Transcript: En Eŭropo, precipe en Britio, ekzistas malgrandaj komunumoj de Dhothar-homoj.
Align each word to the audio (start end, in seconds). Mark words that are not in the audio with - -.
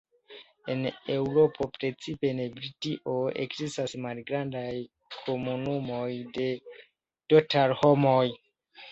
En 0.73 0.79
Eŭropo, 1.15 1.65
precipe 1.73 2.29
en 2.29 2.39
Britio, 2.55 3.17
ekzistas 3.43 3.93
malgrandaj 4.05 4.71
komunumoj 5.25 6.07
de 6.39 6.47
Dhothar-homoj. 7.35 8.25